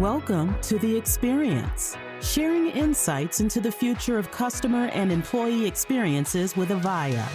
Welcome 0.00 0.58
to 0.62 0.78
The 0.78 0.96
Experience, 0.96 1.94
sharing 2.22 2.68
insights 2.68 3.40
into 3.40 3.60
the 3.60 3.70
future 3.70 4.16
of 4.16 4.30
customer 4.30 4.86
and 4.94 5.12
employee 5.12 5.66
experiences 5.66 6.56
with 6.56 6.70
Avaya. 6.70 7.26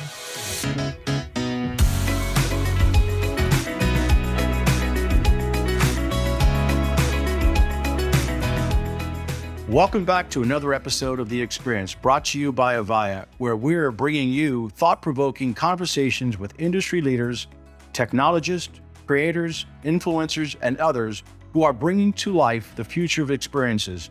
Welcome 9.69 10.03
back 10.03 10.31
to 10.31 10.41
another 10.41 10.73
episode 10.73 11.19
of 11.19 11.29
The 11.29 11.39
Experience 11.39 11.93
brought 11.93 12.25
to 12.25 12.39
you 12.39 12.51
by 12.51 12.77
Avaya, 12.77 13.27
where 13.37 13.55
we're 13.55 13.91
bringing 13.91 14.29
you 14.29 14.69
thought 14.71 15.03
provoking 15.03 15.53
conversations 15.53 16.39
with 16.39 16.59
industry 16.59 17.01
leaders, 17.01 17.45
technologists, 17.93 18.81
creators, 19.05 19.67
influencers, 19.83 20.55
and 20.63 20.77
others 20.77 21.21
who 21.55 21.63
are 21.63 21.71
bringing 21.71 22.11
to 22.11 22.33
life 22.33 22.75
the 22.75 22.83
future 22.83 23.23
of 23.23 23.31
experiences. 23.31 24.09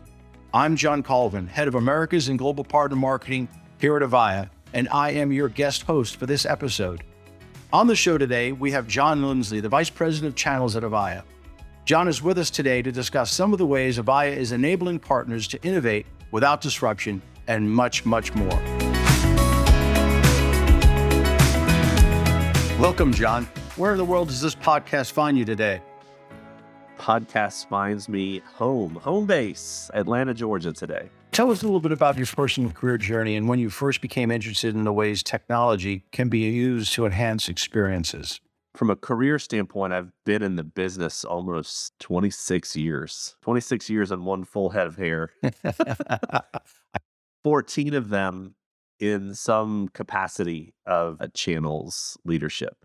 I'm 0.51 0.75
John 0.75 1.03
Colvin, 1.03 1.45
head 1.45 1.67
of 1.67 1.75
Americas 1.75 2.27
and 2.27 2.39
Global 2.39 2.63
Partner 2.63 2.97
Marketing 2.97 3.47
here 3.77 3.95
at 3.95 4.01
Avaya, 4.01 4.49
and 4.73 4.89
I 4.89 5.11
am 5.11 5.31
your 5.31 5.47
guest 5.47 5.83
host 5.83 6.15
for 6.15 6.25
this 6.25 6.47
episode. 6.47 7.03
On 7.71 7.85
the 7.85 7.95
show 7.95 8.17
today, 8.17 8.51
we 8.51 8.71
have 8.71 8.87
John 8.87 9.21
Lindsley, 9.21 9.59
the 9.59 9.69
Vice 9.69 9.91
President 9.91 10.31
of 10.31 10.35
Channels 10.35 10.75
at 10.75 10.81
Avaya. 10.81 11.21
John 11.85 12.07
is 12.07 12.19
with 12.19 12.39
us 12.39 12.49
today 12.49 12.81
to 12.81 12.91
discuss 12.91 13.31
some 13.31 13.53
of 13.53 13.59
the 13.59 13.67
ways 13.67 13.99
Avaya 13.99 14.35
is 14.35 14.51
enabling 14.51 14.97
partners 14.97 15.47
to 15.49 15.61
innovate 15.61 16.07
without 16.31 16.61
disruption 16.61 17.21
and 17.47 17.69
much, 17.69 18.07
much 18.07 18.33
more. 18.33 18.59
Welcome, 22.79 23.13
John. 23.13 23.45
Where 23.75 23.91
in 23.91 23.99
the 23.99 24.05
world 24.05 24.29
does 24.29 24.41
this 24.41 24.55
podcast 24.55 25.11
find 25.11 25.37
you 25.37 25.45
today? 25.45 25.83
Podcast 26.97 27.67
finds 27.67 28.09
me 28.09 28.41
home, 28.45 28.95
home 28.95 29.25
base, 29.25 29.89
Atlanta, 29.93 30.33
Georgia 30.33 30.73
today. 30.73 31.09
Tell 31.31 31.51
us 31.51 31.61
a 31.61 31.65
little 31.65 31.81
bit 31.81 31.91
about 31.91 32.17
your 32.17 32.27
personal 32.27 32.71
career 32.71 32.97
journey 32.97 33.35
and 33.35 33.47
when 33.47 33.59
you 33.59 33.69
first 33.69 34.01
became 34.01 34.31
interested 34.31 34.73
in 34.73 34.85
the 34.85 34.93
ways 34.93 35.21
technology 35.21 36.05
can 36.11 36.29
be 36.29 36.39
used 36.39 36.93
to 36.93 37.05
enhance 37.05 37.49
experiences. 37.49 38.39
From 38.73 38.89
a 38.89 38.95
career 38.95 39.39
standpoint, 39.39 39.93
I've 39.93 40.11
been 40.25 40.41
in 40.41 40.55
the 40.55 40.63
business 40.63 41.25
almost 41.25 41.93
26 41.99 42.75
years, 42.75 43.35
26 43.41 43.89
years 43.89 44.11
and 44.11 44.25
one 44.25 44.43
full 44.43 44.69
head 44.69 44.87
of 44.87 44.95
hair. 44.95 45.31
14 47.43 47.93
of 47.93 48.09
them 48.09 48.55
in 48.99 49.35
some 49.35 49.89
capacity 49.89 50.73
of 50.85 51.17
a 51.19 51.27
channel's 51.27 52.17
leadership. 52.25 52.84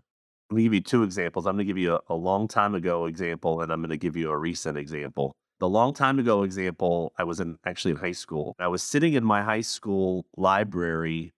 Let 0.51 0.57
me 0.57 0.63
give 0.63 0.73
you 0.73 0.81
two 0.81 1.03
examples. 1.03 1.47
I'm 1.47 1.55
going 1.55 1.65
to 1.65 1.69
give 1.69 1.77
you 1.77 1.95
a, 1.95 2.01
a 2.09 2.13
long 2.13 2.45
time 2.49 2.75
ago 2.75 3.05
example, 3.05 3.61
and 3.61 3.71
I'm 3.71 3.79
going 3.79 3.89
to 3.89 3.97
give 3.97 4.17
you 4.17 4.29
a 4.31 4.37
recent 4.37 4.77
example. 4.77 5.31
The 5.61 5.69
long 5.69 5.93
time 5.93 6.19
ago 6.19 6.43
example, 6.43 7.13
I 7.17 7.23
was 7.23 7.39
in 7.39 7.57
actually 7.65 7.91
in 7.91 7.97
high 7.97 8.11
school. 8.11 8.57
I 8.59 8.67
was 8.67 8.83
sitting 8.83 9.13
in 9.13 9.23
my 9.23 9.43
high 9.43 9.61
school 9.61 10.25
library 10.35 11.31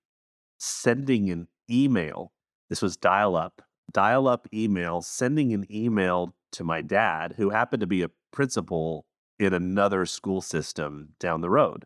sending 0.57 1.29
an 1.29 1.47
email. 1.69 2.31
This 2.71 2.81
was 2.81 2.97
dial 2.97 3.35
up, 3.35 3.61
dial 3.91 4.27
up 4.27 4.47
email, 4.51 5.03
sending 5.03 5.53
an 5.53 5.67
email 5.71 6.33
to 6.53 6.63
my 6.63 6.81
dad, 6.81 7.35
who 7.37 7.51
happened 7.51 7.81
to 7.81 7.87
be 7.87 8.01
a 8.01 8.09
principal 8.31 9.05
in 9.37 9.53
another 9.53 10.07
school 10.07 10.41
system 10.41 11.09
down 11.19 11.41
the 11.41 11.51
road. 11.51 11.85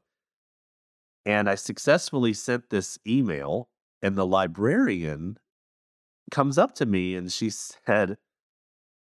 And 1.26 1.50
I 1.50 1.56
successfully 1.56 2.32
sent 2.32 2.70
this 2.70 2.98
email, 3.06 3.68
and 4.02 4.16
the 4.16 4.26
librarian 4.26 5.38
comes 6.32 6.58
up 6.58 6.76
to 6.76 6.86
me 6.86 7.16
and 7.16 7.32
she 7.32 7.50
said, 7.50 8.18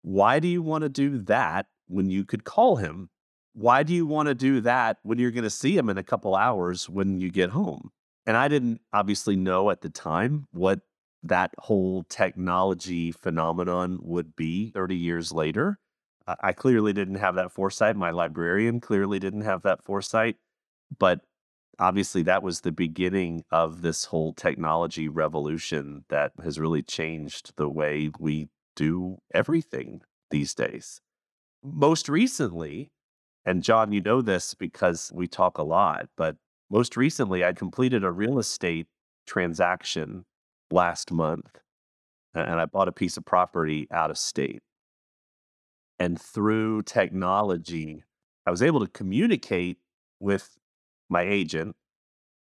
Why 0.01 0.39
do 0.39 0.47
you 0.47 0.61
want 0.61 0.83
to 0.83 0.89
do 0.89 1.17
that 1.23 1.67
when 1.87 2.09
you 2.09 2.25
could 2.25 2.43
call 2.43 2.77
him? 2.77 3.09
Why 3.53 3.83
do 3.83 3.93
you 3.93 4.05
want 4.05 4.27
to 4.27 4.35
do 4.35 4.59
that 4.61 4.97
when 5.03 5.17
you're 5.17 5.31
going 5.31 5.43
to 5.43 5.49
see 5.49 5.77
him 5.77 5.89
in 5.89 5.97
a 5.97 6.03
couple 6.03 6.35
hours 6.35 6.89
when 6.89 7.19
you 7.19 7.31
get 7.31 7.51
home? 7.51 7.91
And 8.25 8.35
I 8.35 8.47
didn't 8.47 8.81
obviously 8.91 9.35
know 9.35 9.69
at 9.69 9.81
the 9.81 9.89
time 9.89 10.47
what 10.51 10.81
that 11.23 11.51
whole 11.57 12.03
technology 12.03 13.11
phenomenon 13.11 13.99
would 14.01 14.35
be 14.35 14.71
30 14.71 14.95
years 14.95 15.31
later. 15.31 15.79
I 16.27 16.53
clearly 16.53 16.91
didn't 16.91 17.15
have 17.15 17.35
that 17.35 17.51
foresight. 17.51 17.95
My 17.95 18.11
librarian 18.11 18.79
clearly 18.79 19.19
didn't 19.19 19.41
have 19.41 19.61
that 19.61 19.83
foresight. 19.83 20.37
But 20.97 21.21
obviously 21.79 22.23
that 22.23 22.43
was 22.43 22.61
the 22.61 22.71
beginning 22.71 23.43
of 23.51 23.81
this 23.81 24.05
whole 24.05 24.33
technology 24.33 25.07
revolution 25.07 26.05
that 26.09 26.31
has 26.43 26.59
really 26.59 26.81
changed 26.81 27.53
the 27.57 27.69
way 27.69 28.11
we 28.19 28.49
do 28.75 29.17
everything 29.33 30.01
these 30.31 30.53
days. 30.53 31.01
Most 31.63 32.09
recently, 32.09 32.91
and 33.45 33.63
John, 33.63 33.91
you 33.91 34.01
know 34.01 34.21
this 34.21 34.53
because 34.53 35.11
we 35.13 35.27
talk 35.27 35.57
a 35.57 35.63
lot, 35.63 36.07
but 36.17 36.37
most 36.69 36.97
recently 36.97 37.45
I 37.45 37.53
completed 37.53 38.03
a 38.03 38.11
real 38.11 38.39
estate 38.39 38.87
transaction 39.27 40.25
last 40.71 41.11
month 41.11 41.59
and 42.33 42.59
I 42.59 42.65
bought 42.65 42.87
a 42.87 42.91
piece 42.91 43.17
of 43.17 43.25
property 43.25 43.87
out 43.91 44.11
of 44.11 44.17
state. 44.17 44.61
And 45.97 46.19
through 46.19 46.83
technology, 46.83 48.03
I 48.45 48.51
was 48.51 48.61
able 48.61 48.81
to 48.81 48.91
communicate 48.91 49.77
with 50.19 50.57
my 51.09 51.23
agent, 51.23 51.75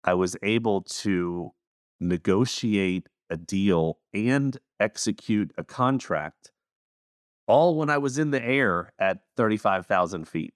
I 0.03 0.13
was 0.13 0.35
able 0.41 0.81
to 0.81 1.51
negotiate 1.99 3.07
a 3.29 3.37
deal 3.37 3.99
and 4.13 4.57
execute 4.79 5.51
a 5.57 5.63
contract 5.63 6.51
all 7.47 7.75
when 7.75 7.89
I 7.89 7.97
was 7.97 8.17
in 8.17 8.31
the 8.31 8.43
air 8.43 8.93
at 8.99 9.19
35,000 9.35 10.27
feet. 10.27 10.53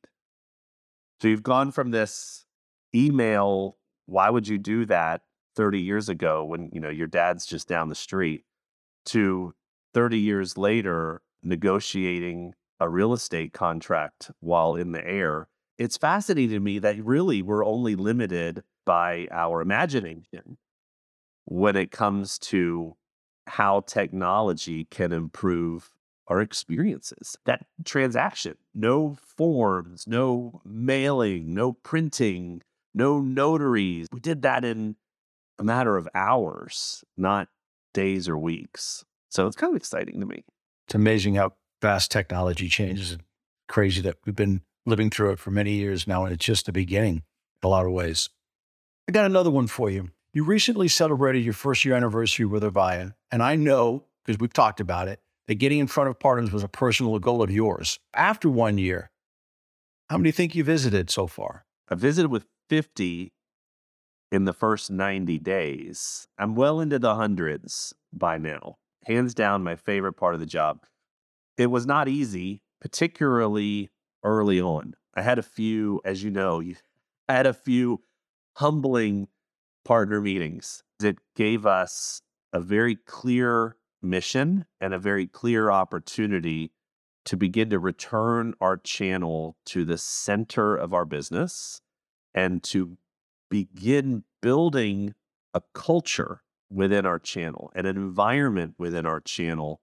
So 1.22 1.28
you've 1.28 1.44
gone 1.44 1.72
from 1.72 1.91
this 1.91 2.46
email, 2.94 3.78
why 4.06 4.30
would 4.30 4.47
you 4.47 4.58
do 4.58 4.85
that 4.85 5.22
30 5.56 5.80
years 5.81 6.09
ago 6.09 6.44
when, 6.46 6.70
you 6.72 6.80
know, 6.80 6.90
your 6.90 7.08
dad's 7.08 7.46
just 7.46 7.68
down 7.68 7.90
the 7.90 7.96
street 7.96 8.44
to 9.08 9.53
30 9.94 10.20
years 10.20 10.58
later 10.58 11.22
negotiating 11.41 12.53
a 12.80 12.90
real 12.90 13.14
estate 13.14 13.53
contract 13.53 14.31
while 14.40 14.75
in 14.75 14.91
the 14.91 15.06
air 15.06 15.47
it's 15.78 15.97
fascinating 15.97 16.51
to 16.51 16.59
me 16.59 16.79
that 16.79 17.03
really 17.03 17.41
we're 17.41 17.66
only 17.66 17.95
limited 17.95 18.63
by 18.85 19.28
our 19.31 19.61
imagination 19.61 20.57
when 21.45 21.75
it 21.75 21.91
comes 21.91 22.38
to 22.38 22.95
how 23.47 23.81
technology 23.81 24.85
can 24.85 25.11
improve 25.11 25.91
our 26.28 26.41
experiences. 26.41 27.35
That 27.45 27.66
transaction, 27.84 28.56
no 28.73 29.17
forms, 29.22 30.07
no 30.07 30.61
mailing, 30.63 31.53
no 31.53 31.73
printing, 31.73 32.61
no 32.94 33.19
notaries. 33.19 34.07
We 34.11 34.19
did 34.19 34.41
that 34.44 34.63
in 34.63 34.95
a 35.59 35.63
matter 35.63 35.97
of 35.97 36.07
hours, 36.16 37.03
not 37.17 37.50
days 37.94 38.29
or 38.29 38.38
weeks. 38.38 39.03
So 39.29 39.47
it's 39.47 39.55
kind 39.55 39.72
of 39.72 39.78
exciting 39.78 40.19
to 40.19 40.25
me. 40.25 40.45
It's 40.88 40.95
amazing 40.95 41.35
how 41.35 41.53
fast 41.81 42.11
technology 42.11 42.69
changes. 42.69 43.17
Crazy 43.67 44.01
that 44.01 44.17
we've 44.25 44.35
been 44.35 44.61
living 44.85 45.09
through 45.09 45.31
it 45.31 45.39
for 45.39 45.51
many 45.51 45.73
years 45.73 46.07
now, 46.07 46.25
and 46.25 46.33
it's 46.33 46.45
just 46.45 46.66
the 46.66 46.71
beginning 46.71 47.16
in 47.16 47.23
a 47.63 47.67
lot 47.67 47.85
of 47.85 47.91
ways. 47.91 48.29
I 49.07 49.11
got 49.11 49.25
another 49.25 49.51
one 49.51 49.67
for 49.67 49.89
you. 49.89 50.09
You 50.33 50.44
recently 50.44 50.88
celebrated 50.88 51.44
your 51.44 51.53
first 51.53 51.85
year 51.85 51.95
anniversary 51.95 52.45
with 52.45 52.63
Avaya, 52.63 53.13
and 53.31 53.43
I 53.43 53.55
know, 53.55 54.05
because 54.25 54.39
we've 54.39 54.53
talked 54.53 54.79
about 54.79 55.07
it, 55.07 55.19
that 55.47 55.55
getting 55.55 55.79
in 55.79 55.88
front 55.88 56.09
of 56.09 56.19
partners 56.19 56.51
was 56.51 56.63
a 56.63 56.67
personal 56.67 57.19
goal 57.19 57.41
of 57.41 57.51
yours. 57.51 57.99
After 58.13 58.49
one 58.49 58.77
year, 58.77 59.11
how 60.09 60.17
many 60.17 60.31
think 60.31 60.55
you 60.55 60.63
visited 60.63 61.09
so 61.09 61.27
far? 61.27 61.66
I 61.89 61.95
visited 61.95 62.29
with 62.29 62.45
50 62.69 63.33
in 64.31 64.45
the 64.45 64.53
first 64.53 64.89
90 64.89 65.38
days. 65.39 66.27
I'm 66.38 66.55
well 66.55 66.79
into 66.79 66.97
the 66.97 67.16
hundreds 67.16 67.93
by 68.11 68.38
now. 68.38 68.77
Hands 69.05 69.33
down, 69.33 69.63
my 69.63 69.75
favorite 69.75 70.13
part 70.13 70.33
of 70.33 70.39
the 70.39 70.45
job. 70.45 70.85
It 71.58 71.67
was 71.67 71.85
not 71.85 72.08
easy, 72.08 72.63
particularly 72.81 73.90
early 74.23 74.59
on. 74.61 74.96
I 75.16 75.22
had 75.22 75.40
a 75.40 75.43
few, 75.43 76.02
as 76.05 76.23
you 76.23 76.31
know, 76.31 76.61
I 77.28 77.34
had 77.34 77.46
a 77.46 77.53
few 77.53 78.02
humbling 78.55 79.28
partner 79.85 80.22
meetings 80.22 80.84
that 80.99 81.17
gave 81.35 81.66
us 81.66 82.22
a 82.52 82.59
very 82.59 82.96
clear 82.96 83.75
mission 84.02 84.66
and 84.79 84.93
a 84.93 84.99
very 84.99 85.28
clear 85.28 85.72
opportunity 85.72 86.72
to 87.25 87.37
begin 87.37 87.70
to 87.70 87.79
return 87.79 88.53
our 88.59 88.78
channel 88.78 89.55
to 89.66 89.85
the 89.85 89.97
center 89.97 90.75
of 90.75 90.93
our 90.93 91.05
business 91.05 91.81
and 92.34 92.64
to 92.64 92.97
begin 93.49 94.23
building 94.41 95.14
a 95.53 95.61
culture 95.73 96.41
within 96.70 97.05
our 97.05 97.20
channel, 97.20 97.72
an 97.75 97.85
environment 97.85 98.75
within 98.78 99.05
our 99.05 99.22
channel 99.22 99.79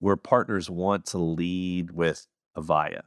where 0.00 0.16
partners 0.16 0.68
want 0.68 1.06
to 1.06 1.18
lead 1.18 1.92
with 1.92 2.26
Avaya. 2.56 3.02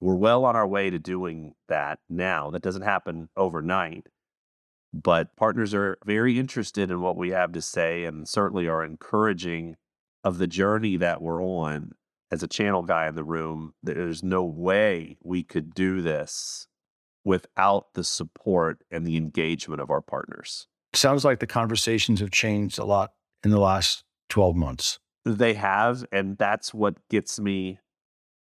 We're 0.00 0.14
well 0.14 0.44
on 0.44 0.56
our 0.56 0.66
way 0.66 0.90
to 0.90 0.98
doing 0.98 1.54
that 1.68 1.98
now. 2.08 2.50
That 2.50 2.62
doesn't 2.62 2.82
happen 2.82 3.28
overnight, 3.36 4.08
but 4.92 5.34
partners 5.36 5.72
are 5.74 5.98
very 6.04 6.38
interested 6.38 6.90
in 6.90 7.00
what 7.00 7.16
we 7.16 7.30
have 7.30 7.52
to 7.52 7.62
say 7.62 8.04
and 8.04 8.28
certainly 8.28 8.68
are 8.68 8.84
encouraging 8.84 9.76
of 10.22 10.38
the 10.38 10.46
journey 10.46 10.96
that 10.96 11.22
we're 11.22 11.42
on 11.42 11.92
as 12.30 12.42
a 12.42 12.48
channel 12.48 12.82
guy 12.82 13.06
in 13.08 13.14
the 13.14 13.24
room, 13.24 13.74
there's 13.82 14.22
no 14.22 14.44
way 14.44 15.16
we 15.22 15.42
could 15.42 15.74
do 15.74 16.02
this 16.02 16.66
without 17.24 17.94
the 17.94 18.04
support 18.04 18.82
and 18.90 19.06
the 19.06 19.16
engagement 19.16 19.80
of 19.80 19.90
our 19.90 20.00
partners. 20.00 20.66
Sounds 20.92 21.24
like 21.24 21.40
the 21.40 21.46
conversations 21.46 22.20
have 22.20 22.30
changed 22.30 22.78
a 22.78 22.84
lot 22.84 23.12
in 23.44 23.50
the 23.50 23.60
last 23.60 24.04
12 24.28 24.56
months. 24.56 24.98
They 25.24 25.54
have. 25.54 26.04
And 26.12 26.38
that's 26.38 26.72
what 26.72 26.96
gets 27.08 27.38
me 27.38 27.78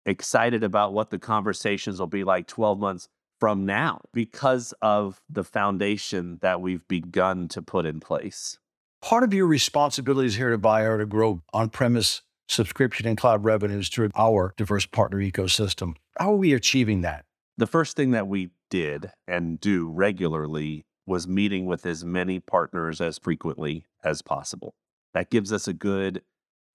excited 0.06 0.64
about 0.64 0.94
what 0.94 1.10
the 1.10 1.18
conversations 1.18 2.00
will 2.00 2.06
be 2.06 2.24
like 2.24 2.46
12 2.46 2.78
months 2.78 3.08
from 3.38 3.66
now 3.66 4.00
because 4.14 4.72
of 4.80 5.20
the 5.28 5.44
foundation 5.44 6.38
that 6.40 6.60
we've 6.60 6.86
begun 6.88 7.48
to 7.48 7.60
put 7.60 7.84
in 7.84 8.00
place. 8.00 8.58
Part 9.02 9.24
of 9.24 9.34
your 9.34 9.46
responsibilities 9.46 10.36
here 10.36 10.52
at 10.52 10.58
Avaya 10.58 10.88
are 10.88 10.98
to 10.98 11.06
grow 11.06 11.42
on 11.52 11.68
premise 11.68 12.22
subscription 12.48 13.06
and 13.06 13.18
cloud 13.18 13.44
revenues 13.44 13.88
through 13.88 14.10
our 14.16 14.54
diverse 14.56 14.86
partner 14.86 15.18
ecosystem. 15.18 15.96
How 16.18 16.32
are 16.32 16.36
we 16.36 16.54
achieving 16.54 17.02
that? 17.02 17.24
The 17.58 17.66
first 17.66 17.96
thing 17.96 18.12
that 18.12 18.28
we 18.28 18.50
did 18.70 19.10
and 19.26 19.60
do 19.60 19.88
regularly 19.88 20.86
was 21.06 21.28
meeting 21.28 21.66
with 21.66 21.86
as 21.86 22.04
many 22.04 22.40
partners 22.40 23.00
as 23.00 23.18
frequently 23.18 23.84
as 24.02 24.22
possible. 24.22 24.74
That 25.14 25.30
gives 25.30 25.52
us 25.52 25.68
a 25.68 25.72
good 25.72 26.22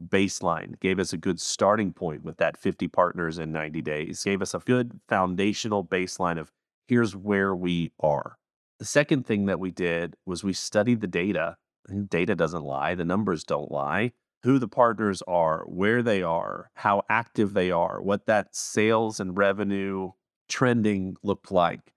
baseline, 0.09 0.79
gave 0.79 0.99
us 0.99 1.13
a 1.13 1.17
good 1.17 1.39
starting 1.39 1.93
point 1.93 2.23
with 2.23 2.37
that 2.37 2.57
50 2.57 2.87
partners 2.87 3.37
in 3.37 3.51
90 3.51 3.81
days, 3.81 4.23
gave 4.23 4.41
us 4.41 4.53
a 4.53 4.59
good 4.59 4.99
foundational 5.07 5.85
baseline 5.85 6.39
of 6.39 6.51
here's 6.87 7.15
where 7.15 7.55
we 7.55 7.91
are. 7.99 8.37
The 8.79 8.85
second 8.85 9.25
thing 9.25 9.45
that 9.45 9.59
we 9.59 9.71
did 9.71 10.15
was 10.25 10.43
we 10.43 10.53
studied 10.53 11.01
the 11.01 11.07
data. 11.07 11.57
And 11.87 12.09
data 12.09 12.35
doesn't 12.35 12.63
lie, 12.63 12.95
the 12.95 13.05
numbers 13.05 13.43
don't 13.43 13.71
lie. 13.71 14.11
Who 14.43 14.59
the 14.59 14.67
partners 14.67 15.21
are, 15.27 15.63
where 15.67 16.01
they 16.01 16.23
are, 16.23 16.71
how 16.75 17.03
active 17.09 17.53
they 17.53 17.69
are, 17.71 18.01
what 18.01 18.25
that 18.25 18.55
sales 18.55 19.19
and 19.19 19.37
revenue 19.37 20.11
trending 20.49 21.15
looked 21.23 21.51
like, 21.51 21.93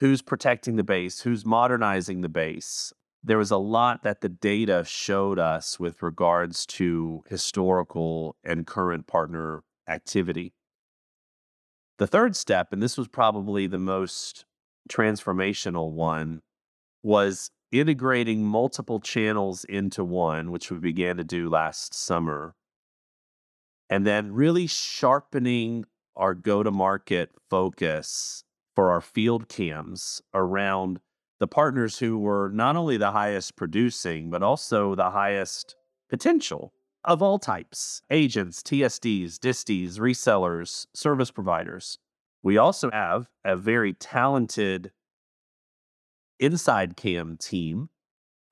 who's 0.00 0.22
protecting 0.22 0.76
the 0.76 0.84
base, 0.84 1.20
who's 1.20 1.44
modernizing 1.44 2.22
the 2.22 2.28
base, 2.28 2.92
there 3.22 3.38
was 3.38 3.50
a 3.50 3.56
lot 3.56 4.02
that 4.02 4.20
the 4.20 4.28
data 4.28 4.84
showed 4.86 5.38
us 5.38 5.78
with 5.78 6.02
regards 6.02 6.66
to 6.66 7.22
historical 7.28 8.36
and 8.42 8.66
current 8.66 9.06
partner 9.06 9.62
activity. 9.88 10.52
The 11.98 12.06
third 12.06 12.34
step, 12.34 12.72
and 12.72 12.82
this 12.82 12.98
was 12.98 13.06
probably 13.06 13.66
the 13.66 13.78
most 13.78 14.44
transformational 14.90 15.92
one, 15.92 16.42
was 17.02 17.50
integrating 17.70 18.44
multiple 18.44 18.98
channels 18.98 19.64
into 19.64 20.04
one, 20.04 20.50
which 20.50 20.70
we 20.70 20.78
began 20.78 21.16
to 21.16 21.24
do 21.24 21.48
last 21.48 21.94
summer, 21.94 22.54
and 23.88 24.06
then 24.06 24.32
really 24.32 24.66
sharpening 24.66 25.84
our 26.16 26.34
go 26.34 26.62
to 26.62 26.70
market 26.70 27.30
focus 27.48 28.44
for 28.74 28.90
our 28.90 29.00
field 29.00 29.48
CAMs 29.48 30.22
around 30.34 31.00
the 31.42 31.48
partners 31.48 31.98
who 31.98 32.16
were 32.16 32.52
not 32.54 32.76
only 32.76 32.96
the 32.96 33.10
highest 33.10 33.56
producing, 33.56 34.30
but 34.30 34.44
also 34.44 34.94
the 34.94 35.10
highest 35.10 35.74
potential 36.08 36.72
of 37.04 37.20
all 37.20 37.36
types 37.36 38.00
agents, 38.12 38.62
TSDs, 38.62 39.40
DISTs, 39.40 39.98
resellers, 39.98 40.86
service 40.94 41.32
providers. 41.32 41.98
We 42.44 42.58
also 42.58 42.92
have 42.92 43.28
a 43.44 43.56
very 43.56 43.92
talented 43.92 44.92
inside 46.38 46.96
CAM 46.96 47.38
team, 47.38 47.88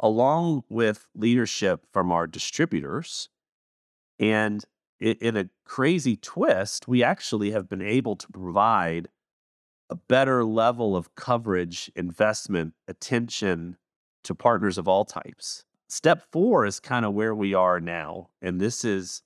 along 0.00 0.64
with 0.68 1.06
leadership 1.14 1.86
from 1.92 2.10
our 2.10 2.26
distributors. 2.26 3.28
And 4.18 4.64
in 4.98 5.36
a 5.36 5.48
crazy 5.64 6.16
twist, 6.16 6.88
we 6.88 7.04
actually 7.04 7.52
have 7.52 7.68
been 7.68 7.82
able 7.82 8.16
to 8.16 8.26
provide 8.32 9.10
a 9.90 9.96
better 9.96 10.44
level 10.44 10.96
of 10.96 11.14
coverage, 11.16 11.90
investment, 11.96 12.74
attention 12.86 13.76
to 14.22 14.34
partners 14.34 14.78
of 14.78 14.86
all 14.86 15.04
types. 15.04 15.64
Step 15.88 16.22
four 16.30 16.64
is 16.64 16.78
kind 16.78 17.04
of 17.04 17.12
where 17.12 17.34
we 17.34 17.52
are 17.52 17.80
now. 17.80 18.28
And 18.40 18.60
this 18.60 18.84
is 18.84 19.22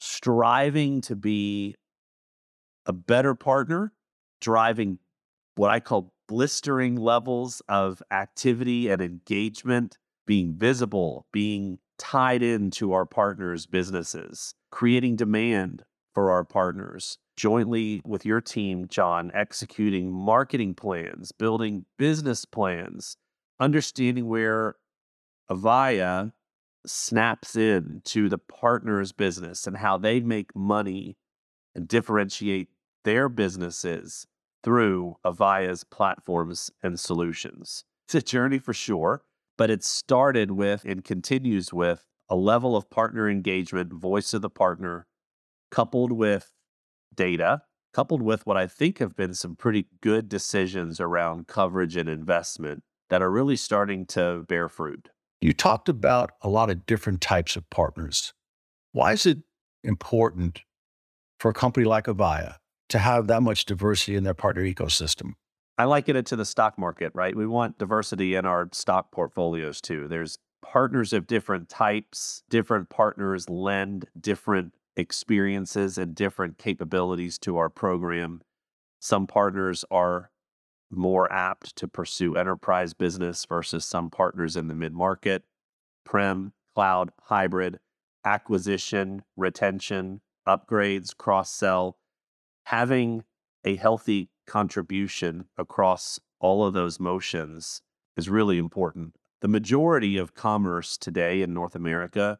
striving 0.00 1.00
to 1.02 1.14
be 1.14 1.76
a 2.86 2.92
better 2.92 3.36
partner, 3.36 3.92
driving 4.40 4.98
what 5.54 5.70
I 5.70 5.78
call 5.78 6.12
blistering 6.26 6.96
levels 6.96 7.62
of 7.68 8.02
activity 8.10 8.88
and 8.88 9.00
engagement, 9.00 9.98
being 10.26 10.54
visible, 10.54 11.26
being 11.32 11.78
tied 11.98 12.42
into 12.42 12.92
our 12.92 13.06
partners' 13.06 13.66
businesses, 13.66 14.54
creating 14.70 15.16
demand 15.16 15.84
for 16.14 16.30
our 16.30 16.44
partners, 16.44 17.18
jointly 17.40 18.02
with 18.04 18.26
your 18.26 18.42
team, 18.42 18.86
John, 18.86 19.30
executing 19.32 20.12
marketing 20.12 20.74
plans, 20.74 21.32
building 21.32 21.86
business 21.96 22.44
plans, 22.44 23.16
understanding 23.58 24.28
where 24.28 24.74
Avaya 25.50 26.32
snaps 26.86 27.56
in 27.56 28.02
to 28.04 28.28
the 28.28 28.36
partner's 28.36 29.12
business 29.12 29.66
and 29.66 29.78
how 29.78 29.96
they 29.96 30.20
make 30.20 30.54
money 30.54 31.16
and 31.74 31.88
differentiate 31.88 32.68
their 33.04 33.30
businesses 33.30 34.26
through 34.62 35.16
Avaya's 35.24 35.82
platforms 35.82 36.70
and 36.82 37.00
solutions. 37.00 37.84
It's 38.06 38.16
a 38.16 38.20
journey 38.20 38.58
for 38.58 38.74
sure, 38.74 39.22
but 39.56 39.70
it 39.70 39.82
started 39.82 40.50
with 40.50 40.84
and 40.84 41.02
continues 41.02 41.72
with 41.72 42.04
a 42.28 42.36
level 42.36 42.76
of 42.76 42.90
partner 42.90 43.30
engagement, 43.30 43.94
voice 43.94 44.34
of 44.34 44.42
the 44.42 44.50
partner, 44.50 45.06
coupled 45.70 46.12
with 46.12 46.52
data, 47.14 47.62
coupled 47.92 48.22
with 48.22 48.46
what 48.46 48.56
I 48.56 48.66
think 48.66 48.98
have 48.98 49.16
been 49.16 49.34
some 49.34 49.56
pretty 49.56 49.86
good 50.00 50.28
decisions 50.28 51.00
around 51.00 51.46
coverage 51.46 51.96
and 51.96 52.08
investment 52.08 52.82
that 53.08 53.22
are 53.22 53.30
really 53.30 53.56
starting 53.56 54.06
to 54.06 54.44
bear 54.48 54.68
fruit. 54.68 55.08
You 55.40 55.52
talked 55.52 55.88
about 55.88 56.32
a 56.42 56.48
lot 56.48 56.70
of 56.70 56.86
different 56.86 57.20
types 57.20 57.56
of 57.56 57.68
partners. 57.70 58.32
Why 58.92 59.12
is 59.12 59.26
it 59.26 59.38
important 59.82 60.60
for 61.38 61.50
a 61.50 61.54
company 61.54 61.86
like 61.86 62.04
Avaya 62.04 62.56
to 62.90 62.98
have 62.98 63.26
that 63.28 63.42
much 63.42 63.64
diversity 63.64 64.16
in 64.16 64.24
their 64.24 64.34
partner 64.34 64.62
ecosystem? 64.62 65.32
I 65.78 65.84
liken 65.84 66.14
it 66.14 66.26
to 66.26 66.36
the 66.36 66.44
stock 66.44 66.78
market, 66.78 67.10
right? 67.14 67.34
We 67.34 67.46
want 67.46 67.78
diversity 67.78 68.34
in 68.34 68.44
our 68.44 68.68
stock 68.72 69.10
portfolios 69.12 69.80
too. 69.80 70.08
There's 70.08 70.38
partners 70.62 71.14
of 71.14 71.26
different 71.26 71.70
types, 71.70 72.42
different 72.50 72.90
partners 72.90 73.48
lend 73.48 74.06
different 74.20 74.74
experiences 74.96 75.98
and 75.98 76.14
different 76.14 76.58
capabilities 76.58 77.38
to 77.38 77.56
our 77.56 77.68
program. 77.68 78.42
Some 79.00 79.26
partners 79.26 79.84
are 79.90 80.30
more 80.90 81.32
apt 81.32 81.76
to 81.76 81.88
pursue 81.88 82.36
enterprise 82.36 82.94
business 82.94 83.44
versus 83.44 83.84
some 83.84 84.10
partners 84.10 84.56
in 84.56 84.68
the 84.68 84.74
mid 84.74 84.92
market, 84.92 85.44
prem, 86.04 86.52
cloud, 86.74 87.10
hybrid, 87.22 87.78
acquisition, 88.24 89.22
retention, 89.36 90.20
upgrades, 90.46 91.16
cross 91.16 91.50
sell. 91.50 91.96
Having 92.64 93.24
a 93.64 93.76
healthy 93.76 94.30
contribution 94.46 95.46
across 95.56 96.18
all 96.40 96.64
of 96.64 96.74
those 96.74 96.98
motions 96.98 97.82
is 98.16 98.28
really 98.28 98.58
important. 98.58 99.14
The 99.40 99.48
majority 99.48 100.16
of 100.18 100.34
commerce 100.34 100.98
today 100.98 101.42
in 101.42 101.54
North 101.54 101.74
America 101.74 102.38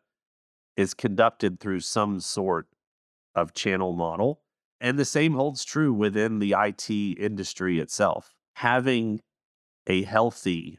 is 0.77 0.95
conducted 0.95 1.61
through 1.61 1.81
some 1.81 2.21
sort 2.21 2.67
of 3.35 3.55
channel 3.55 3.93
model. 3.93 4.41
And 4.81 4.99
the 4.99 5.05
same 5.05 5.35
holds 5.35 5.65
true 5.65 5.93
within 5.93 6.39
the 6.39 6.55
IT 6.59 6.91
industry 6.91 7.79
itself. 7.79 8.35
Having 8.57 9.21
a 9.87 10.03
healthy, 10.03 10.79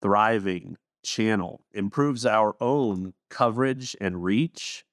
thriving 0.00 0.76
channel 1.04 1.64
improves 1.72 2.24
our 2.24 2.56
own 2.60 3.12
coverage 3.28 3.94
and 4.00 4.24
reach, 4.24 4.84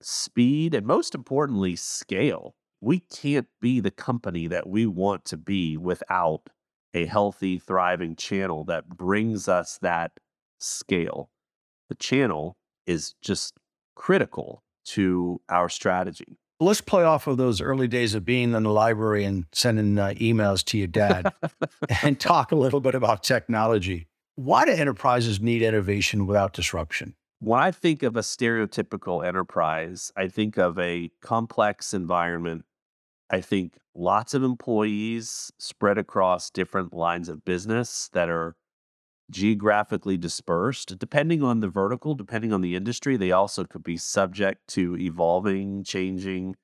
speed, 0.00 0.74
and 0.74 0.86
most 0.86 1.14
importantly, 1.14 1.74
scale. 1.76 2.54
We 2.80 3.00
can't 3.00 3.48
be 3.60 3.80
the 3.80 3.90
company 3.90 4.46
that 4.46 4.68
we 4.68 4.86
want 4.86 5.24
to 5.26 5.36
be 5.36 5.76
without 5.76 6.50
a 6.94 7.06
healthy, 7.06 7.58
thriving 7.58 8.14
channel 8.16 8.64
that 8.64 8.88
brings 8.88 9.48
us 9.48 9.78
that 9.82 10.12
scale. 10.58 11.30
The 11.88 11.94
channel 11.94 12.56
is 12.86 13.14
just 13.20 13.54
critical 13.96 14.62
to 14.84 15.40
our 15.48 15.68
strategy. 15.68 16.38
Let's 16.60 16.80
play 16.80 17.02
off 17.02 17.26
of 17.26 17.36
those 17.36 17.60
early 17.60 17.88
days 17.88 18.14
of 18.14 18.24
being 18.24 18.54
in 18.54 18.62
the 18.62 18.70
library 18.70 19.24
and 19.24 19.44
sending 19.52 19.98
uh, 19.98 20.14
emails 20.16 20.64
to 20.66 20.78
your 20.78 20.86
dad 20.86 21.32
and 22.02 22.18
talk 22.18 22.52
a 22.52 22.56
little 22.56 22.80
bit 22.80 22.94
about 22.94 23.22
technology. 23.22 24.06
Why 24.36 24.64
do 24.64 24.70
enterprises 24.70 25.40
need 25.40 25.62
innovation 25.62 26.26
without 26.26 26.52
disruption? 26.54 27.14
When 27.40 27.60
I 27.60 27.70
think 27.70 28.02
of 28.02 28.16
a 28.16 28.20
stereotypical 28.20 29.26
enterprise, 29.26 30.12
I 30.16 30.28
think 30.28 30.56
of 30.56 30.78
a 30.78 31.10
complex 31.20 31.92
environment. 31.92 32.64
I 33.28 33.42
think 33.42 33.76
lots 33.94 34.32
of 34.32 34.42
employees 34.42 35.52
spread 35.58 35.98
across 35.98 36.48
different 36.48 36.94
lines 36.94 37.28
of 37.28 37.44
business 37.44 38.08
that 38.14 38.30
are 38.30 38.56
geographically 39.30 40.16
dispersed. 40.16 40.98
Depending 40.98 41.42
on 41.42 41.60
the 41.60 41.68
vertical, 41.68 42.14
depending 42.14 42.52
on 42.52 42.60
the 42.60 42.76
industry, 42.76 43.16
they 43.16 43.32
also 43.32 43.64
could 43.64 43.82
be 43.82 43.96
subject 43.96 44.66
to 44.68 44.96
evolving, 44.96 45.84
changing 45.84 46.56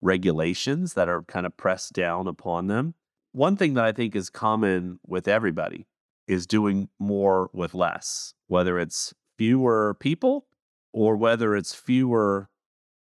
regulations 0.00 0.94
that 0.94 1.08
are 1.08 1.22
kind 1.22 1.46
of 1.46 1.56
pressed 1.56 1.92
down 1.92 2.26
upon 2.26 2.66
them. 2.66 2.94
One 3.32 3.56
thing 3.56 3.74
that 3.74 3.84
I 3.84 3.92
think 3.92 4.16
is 4.16 4.30
common 4.30 5.00
with 5.06 5.28
everybody 5.28 5.86
is 6.26 6.46
doing 6.46 6.88
more 6.98 7.50
with 7.52 7.74
less, 7.74 8.34
whether 8.46 8.78
it's 8.78 9.14
fewer 9.36 9.96
people 9.98 10.46
or 10.92 11.16
whether 11.16 11.54
it's 11.54 11.74
fewer 11.74 12.48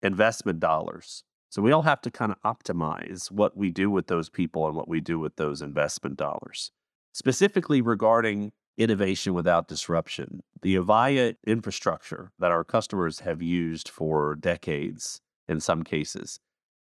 investment 0.03 0.61
dollars. 0.61 1.25
So 1.51 1.63
we 1.63 1.73
all 1.73 1.83
have 1.83 2.01
to 2.03 2.11
kind 2.11 2.33
of 2.33 2.41
optimize 2.43 3.31
what 3.31 3.57
we 3.57 3.71
do 3.71 3.91
with 3.91 4.07
those 4.07 4.29
people 4.29 4.67
and 4.67 4.77
what 4.77 4.89
we 4.89 5.01
do 5.01 5.19
with 5.19 5.37
those 5.37 5.63
investment 5.63 6.17
dollars. 6.17 6.71
Specifically 7.13 7.81
regarding 7.81 8.53
innovation 8.81 9.35
without 9.35 9.69
disruption, 9.69 10.43
the 10.63 10.75
Avaya 10.75 11.37
infrastructure 11.47 12.33
that 12.39 12.51
our 12.51 12.65
customers 12.65 13.21
have 13.21 13.43
used 13.43 13.89
for 13.89 14.35
decades 14.35 15.21
in 15.49 15.61
some 15.61 15.83
cases, 15.83 16.41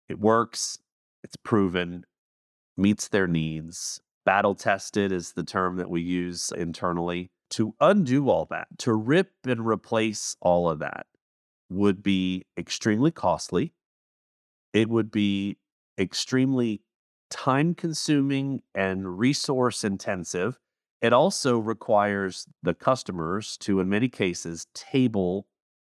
it 0.09 0.19
works, 0.19 0.79
it's 1.23 1.37
proven, 1.37 2.05
meets 2.77 3.09
their 3.09 3.27
needs. 3.27 4.01
Battle 4.25 4.55
tested 4.55 5.13
is 5.13 5.33
the 5.33 5.45
term 5.45 5.77
that 5.77 5.91
we 5.91 6.01
use 6.01 6.53
internally. 6.57 7.31
To 7.51 7.75
undo 7.81 8.31
all 8.31 8.47
that, 8.47 8.69
to 8.79 8.95
rip 8.95 9.33
and 9.45 9.67
replace 9.67 10.37
all 10.41 10.71
of 10.71 10.79
that, 10.79 11.07
would 11.69 12.03
be 12.03 12.47
extremely 12.57 13.11
costly. 13.11 13.75
It 14.73 14.89
would 14.89 15.11
be 15.11 15.59
extremely 15.99 16.81
time 17.29 17.75
consuming 17.75 18.63
and 18.75 19.19
resource 19.19 19.85
intensive. 19.85 20.59
It 21.03 21.13
also 21.13 21.59
requires 21.59 22.47
the 22.63 22.75
customers 22.75 23.57
to, 23.59 23.81
in 23.81 23.89
many 23.89 24.09
cases, 24.09 24.67
table 24.73 25.47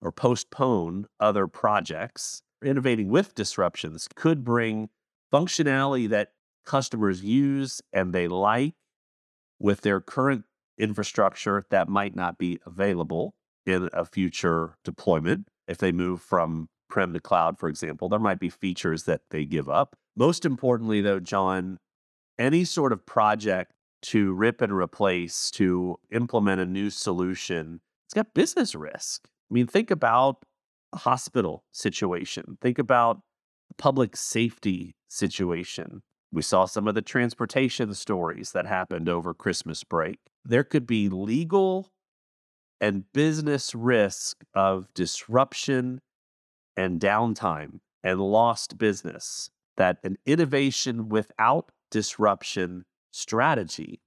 or 0.02 0.12
postpone 0.12 1.06
other 1.18 1.46
projects. 1.46 2.42
Innovating 2.62 3.08
with 3.08 3.34
disruptions 3.34 4.06
could 4.14 4.44
bring 4.44 4.90
functionality 5.32 6.08
that 6.10 6.32
customers 6.66 7.24
use 7.24 7.80
and 7.92 8.12
they 8.12 8.28
like 8.28 8.74
with 9.58 9.80
their 9.80 10.00
current 10.00 10.44
infrastructure 10.76 11.64
that 11.70 11.88
might 11.88 12.14
not 12.14 12.36
be 12.36 12.58
available 12.66 13.34
in 13.64 13.88
a 13.92 14.04
future 14.04 14.76
deployment 14.84 15.48
if 15.66 15.78
they 15.78 15.92
move 15.92 16.20
from 16.20 16.68
prem 16.88 17.12
to 17.12 17.20
cloud, 17.20 17.58
for 17.58 17.68
example, 17.68 18.08
there 18.08 18.18
might 18.18 18.40
be 18.40 18.48
features 18.48 19.04
that 19.04 19.22
they 19.30 19.44
give 19.44 19.68
up. 19.68 19.96
Most 20.16 20.44
importantly, 20.44 21.00
though, 21.00 21.20
John, 21.20 21.78
any 22.38 22.64
sort 22.64 22.92
of 22.92 23.04
project 23.04 23.72
to 24.02 24.32
rip 24.32 24.60
and 24.60 24.72
replace, 24.72 25.50
to 25.52 25.98
implement 26.10 26.60
a 26.60 26.66
new 26.66 26.90
solution, 26.90 27.80
it's 28.06 28.14
got 28.14 28.34
business 28.34 28.74
risk. 28.74 29.28
I 29.50 29.54
mean, 29.54 29.66
think 29.66 29.90
about 29.90 30.44
a 30.92 30.98
hospital 30.98 31.64
situation, 31.72 32.58
think 32.60 32.78
about 32.78 33.20
public 33.76 34.16
safety 34.16 34.94
situation. 35.08 36.02
We 36.32 36.42
saw 36.42 36.66
some 36.66 36.86
of 36.86 36.94
the 36.94 37.02
transportation 37.02 37.94
stories 37.94 38.52
that 38.52 38.66
happened 38.66 39.08
over 39.08 39.32
Christmas 39.32 39.82
break. 39.84 40.18
There 40.44 40.64
could 40.64 40.86
be 40.86 41.08
legal 41.08 41.90
and 42.80 43.10
business 43.12 43.74
risk 43.74 44.44
of 44.54 44.92
disruption 44.94 46.00
and 46.76 47.00
downtime 47.00 47.80
and 48.04 48.20
lost 48.20 48.78
business 48.78 49.50
that 49.76 49.98
an 50.04 50.16
innovation 50.26 51.08
without 51.08 51.72
disruption 51.90 52.84
strategy 53.18 54.00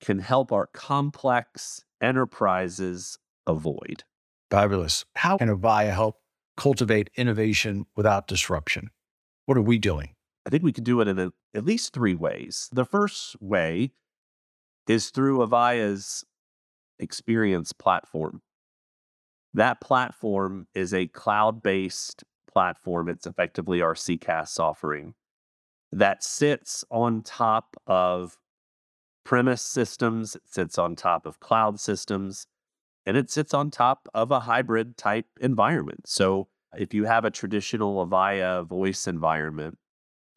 can 0.00 0.18
help 0.18 0.50
our 0.50 0.66
complex 0.66 1.84
enterprises 2.00 3.18
avoid. 3.46 4.04
Fabulous. 4.50 5.04
How 5.14 5.36
can 5.36 5.48
Avaya 5.48 5.92
help 5.92 6.16
cultivate 6.56 7.10
innovation 7.16 7.86
without 7.96 8.26
disruption? 8.26 8.90
What 9.46 9.58
are 9.58 9.62
we 9.62 9.78
doing? 9.78 10.14
I 10.46 10.50
think 10.50 10.62
we 10.62 10.72
can 10.72 10.84
do 10.84 11.00
it 11.00 11.08
in 11.08 11.18
a, 11.18 11.32
at 11.54 11.64
least 11.64 11.92
three 11.92 12.14
ways. 12.14 12.68
The 12.72 12.84
first 12.84 13.36
way 13.40 13.92
is 14.88 15.10
through 15.10 15.38
Avaya's 15.38 16.24
experience 16.98 17.72
platform. 17.72 18.42
That 19.52 19.80
platform 19.80 20.66
is 20.74 20.94
a 20.94 21.06
cloud 21.08 21.62
based 21.62 22.24
platform. 22.50 23.08
It's 23.08 23.26
effectively 23.26 23.82
our 23.82 23.94
CCaaS 23.94 24.58
offering 24.58 25.14
that 25.92 26.22
sits 26.22 26.84
on 26.90 27.22
top 27.22 27.76
of 27.86 28.38
premise 29.24 29.62
systems, 29.62 30.36
it 30.36 30.42
sits 30.46 30.78
on 30.78 30.96
top 30.96 31.26
of 31.26 31.40
cloud 31.40 31.80
systems, 31.80 32.46
and 33.06 33.16
it 33.16 33.30
sits 33.30 33.54
on 33.54 33.70
top 33.70 34.08
of 34.14 34.30
a 34.30 34.40
hybrid 34.40 34.96
type 34.96 35.26
environment. 35.40 36.06
So 36.06 36.48
if 36.76 36.94
you 36.94 37.04
have 37.04 37.24
a 37.24 37.30
traditional 37.30 38.06
Avaya 38.06 38.66
voice 38.66 39.06
environment, 39.06 39.78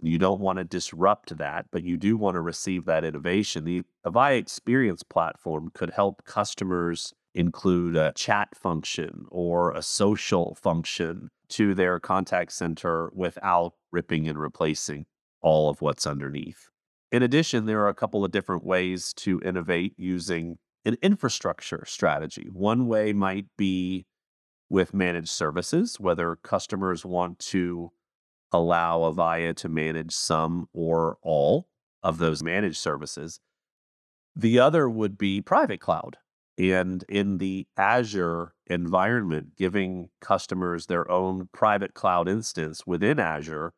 you 0.01 0.17
don't 0.17 0.41
want 0.41 0.57
to 0.57 0.63
disrupt 0.63 1.37
that, 1.37 1.67
but 1.71 1.83
you 1.83 1.97
do 1.97 2.17
want 2.17 2.35
to 2.35 2.41
receive 2.41 2.85
that 2.85 3.05
innovation. 3.05 3.63
The 3.63 3.83
Avaya 4.05 4.37
Experience 4.37 5.03
platform 5.03 5.71
could 5.73 5.91
help 5.91 6.25
customers 6.25 7.13
include 7.33 7.95
a 7.95 8.11
chat 8.15 8.49
function 8.55 9.25
or 9.29 9.71
a 9.71 9.81
social 9.81 10.55
function 10.55 11.29
to 11.49 11.73
their 11.73 11.99
contact 11.99 12.51
center 12.51 13.11
without 13.13 13.73
ripping 13.91 14.27
and 14.27 14.37
replacing 14.37 15.05
all 15.43 15.69
of 15.69 15.81
what's 15.81 16.07
underneath. 16.07 16.69
In 17.11 17.21
addition, 17.21 17.67
there 17.67 17.81
are 17.81 17.89
a 17.89 17.93
couple 17.93 18.25
of 18.25 18.31
different 18.31 18.65
ways 18.65 19.13
to 19.17 19.39
innovate 19.45 19.93
using 19.97 20.57
an 20.83 20.97
infrastructure 21.03 21.83
strategy. 21.85 22.47
One 22.51 22.87
way 22.87 23.13
might 23.13 23.45
be 23.55 24.07
with 24.69 24.93
managed 24.93 25.29
services, 25.29 25.99
whether 25.99 26.35
customers 26.35 27.05
want 27.05 27.37
to 27.37 27.91
allow 28.51 28.99
Avaya 29.01 29.55
to 29.57 29.69
manage 29.69 30.13
some 30.13 30.67
or 30.73 31.17
all 31.21 31.67
of 32.01 32.17
those 32.17 32.41
managed 32.41 32.77
services. 32.77 33.39
The 34.35 34.59
other 34.59 34.89
would 34.89 35.17
be 35.17 35.41
private 35.41 35.79
cloud. 35.79 36.17
And 36.57 37.03
in 37.09 37.37
the 37.37 37.67
Azure 37.77 38.53
environment, 38.67 39.55
giving 39.57 40.09
customers 40.21 40.85
their 40.85 41.09
own 41.09 41.49
private 41.51 41.93
cloud 41.93 42.27
instance 42.27 42.85
within 42.85 43.19
Azure 43.19 43.73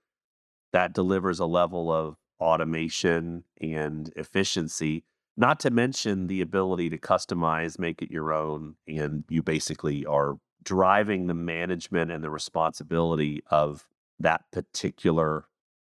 that 0.76 0.92
delivers 0.92 1.40
a 1.40 1.46
level 1.46 1.90
of 1.90 2.18
automation 2.38 3.46
and 3.62 4.12
efficiency, 4.18 5.06
not 5.38 5.58
to 5.58 5.70
mention 5.70 6.28
the 6.28 6.42
ability 6.42 6.90
to 6.90 6.98
customize, 6.98 7.80
make 7.80 8.02
it 8.02 8.12
your 8.12 8.34
own. 8.34 8.76
And 8.86 9.24
you 9.30 9.42
basically 9.42 10.06
are 10.06 10.36
driving 10.64 11.28
the 11.28 11.34
management 11.34 12.12
and 12.12 12.22
the 12.22 12.30
responsibility 12.30 13.42
of 13.50 13.88
that 14.20 14.52
particular 14.52 15.46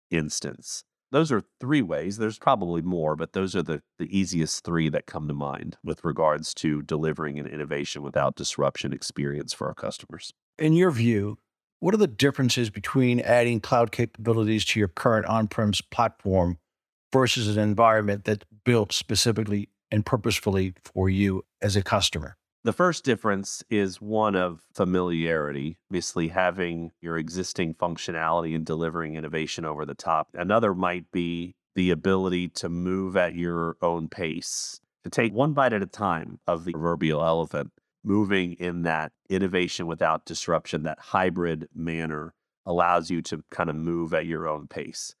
instance. 0.09 0.83
Those 1.11 1.31
are 1.31 1.43
three 1.59 1.83
ways. 1.83 2.17
There's 2.17 2.39
probably 2.39 2.81
more, 2.81 3.15
but 3.15 3.33
those 3.33 3.55
are 3.55 3.61
the, 3.61 3.83
the 3.99 4.17
easiest 4.17 4.63
three 4.63 4.89
that 4.89 5.05
come 5.05 5.27
to 5.27 5.33
mind 5.35 5.77
with 5.83 6.03
regards 6.03 6.55
to 6.55 6.81
delivering 6.81 7.37
an 7.37 7.45
innovation 7.45 8.01
without 8.01 8.35
disruption 8.35 8.93
experience 8.93 9.53
for 9.53 9.67
our 9.67 9.75
customers. 9.75 10.33
In 10.57 10.73
your 10.73 10.89
view, 10.89 11.37
what 11.81 11.95
are 11.95 11.97
the 11.97 12.07
differences 12.07 12.69
between 12.69 13.19
adding 13.19 13.59
cloud 13.59 13.91
capabilities 13.91 14.63
to 14.63 14.79
your 14.79 14.87
current 14.87 15.25
on 15.25 15.47
premise 15.47 15.81
platform 15.81 16.59
versus 17.11 17.57
an 17.57 17.61
environment 17.61 18.23
that's 18.23 18.45
built 18.63 18.93
specifically 18.93 19.67
and 19.89 20.05
purposefully 20.05 20.75
for 20.85 21.09
you 21.09 21.43
as 21.59 21.75
a 21.75 21.81
customer? 21.81 22.37
The 22.63 22.71
first 22.71 23.03
difference 23.03 23.63
is 23.71 23.99
one 23.99 24.35
of 24.35 24.61
familiarity, 24.75 25.79
obviously 25.89 26.27
having 26.27 26.91
your 27.01 27.17
existing 27.17 27.73
functionality 27.73 28.55
and 28.55 28.63
delivering 28.63 29.15
innovation 29.15 29.65
over 29.65 29.83
the 29.83 29.95
top. 29.95 30.29
Another 30.35 30.75
might 30.75 31.11
be 31.11 31.55
the 31.73 31.89
ability 31.89 32.49
to 32.49 32.69
move 32.69 33.17
at 33.17 33.33
your 33.33 33.77
own 33.81 34.07
pace, 34.07 34.79
to 35.03 35.09
take 35.09 35.33
one 35.33 35.53
bite 35.53 35.73
at 35.73 35.81
a 35.81 35.87
time 35.87 36.39
of 36.45 36.63
the 36.63 36.73
proverbial 36.73 37.25
elephant, 37.25 37.71
moving 38.03 38.53
in 38.53 38.83
that 38.83 39.11
innovation 39.29 39.87
without 39.87 40.25
disruption, 40.25 40.83
that 40.83 40.99
hybrid 40.99 41.67
manner 41.73 42.33
allows 42.65 43.09
you 43.09 43.21
to 43.21 43.43
kind 43.49 43.69
of 43.69 43.75
move 43.75 44.13
at 44.13 44.25
your 44.25 44.47
own 44.47 44.67
pace. 44.67 45.15